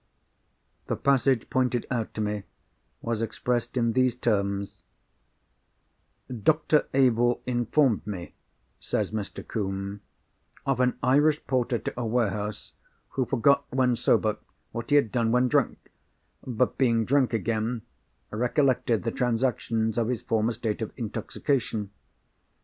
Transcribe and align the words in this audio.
The 0.87 0.95
passage 0.95 1.47
pointed 1.51 1.85
out 1.91 2.15
to 2.15 2.21
me 2.21 2.41
was 3.03 3.21
expressed 3.21 3.77
in 3.77 3.93
these 3.93 4.15
terms:— 4.15 4.81
"Dr. 6.27 6.87
Abel 6.95 7.43
informed 7.45 8.07
me," 8.07 8.33
says 8.79 9.11
Mr. 9.11 9.47
Combe, 9.47 10.01
"of 10.65 10.79
an 10.79 10.97
Irish 11.03 11.45
porter 11.45 11.77
to 11.77 11.93
a 11.99 12.03
warehouse, 12.03 12.73
who 13.09 13.27
forgot, 13.27 13.63
when 13.69 13.95
sober, 13.95 14.37
what 14.71 14.89
he 14.89 14.95
had 14.95 15.11
done 15.11 15.31
when 15.31 15.47
drunk; 15.47 15.77
but, 16.47 16.79
being 16.79 17.05
drunk, 17.05 17.31
again 17.31 17.83
recollected 18.31 19.03
the 19.03 19.11
transactions 19.11 19.99
of 19.99 20.07
his 20.07 20.23
former 20.23 20.51
state 20.51 20.81
of 20.81 20.91
intoxication. 20.97 21.91